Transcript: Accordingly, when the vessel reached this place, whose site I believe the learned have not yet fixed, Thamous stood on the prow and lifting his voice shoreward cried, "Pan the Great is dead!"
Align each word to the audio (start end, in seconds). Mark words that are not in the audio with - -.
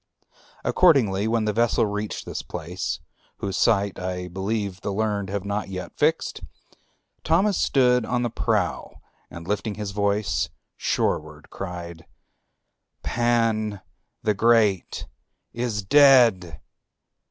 Accordingly, 0.63 1.27
when 1.27 1.45
the 1.45 1.53
vessel 1.53 1.85
reached 1.85 2.25
this 2.25 2.41
place, 2.41 2.99
whose 3.37 3.55
site 3.55 3.99
I 3.99 4.29
believe 4.29 4.81
the 4.81 4.91
learned 4.91 5.29
have 5.29 5.45
not 5.45 5.69
yet 5.69 5.95
fixed, 5.95 6.41
Thamous 7.23 7.53
stood 7.59 8.03
on 8.03 8.23
the 8.23 8.31
prow 8.31 8.99
and 9.29 9.47
lifting 9.47 9.75
his 9.75 9.91
voice 9.91 10.49
shoreward 10.75 11.51
cried, 11.51 12.07
"Pan 13.03 13.79
the 14.23 14.33
Great 14.33 15.05
is 15.53 15.83
dead!" 15.83 16.59